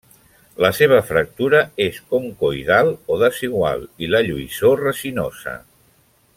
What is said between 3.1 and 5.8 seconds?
o desigual i la lluïssor resinosa.